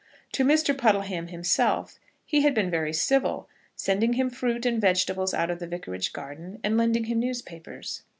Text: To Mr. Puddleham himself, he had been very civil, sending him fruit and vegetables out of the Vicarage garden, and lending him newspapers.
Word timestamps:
To 0.31 0.43
Mr. 0.43 0.75
Puddleham 0.75 1.27
himself, 1.27 1.99
he 2.25 2.41
had 2.41 2.55
been 2.55 2.71
very 2.71 2.91
civil, 2.91 3.47
sending 3.75 4.13
him 4.13 4.31
fruit 4.31 4.65
and 4.65 4.81
vegetables 4.81 5.31
out 5.35 5.51
of 5.51 5.59
the 5.59 5.67
Vicarage 5.67 6.11
garden, 6.11 6.59
and 6.63 6.75
lending 6.75 7.03
him 7.03 7.19
newspapers. 7.19 8.01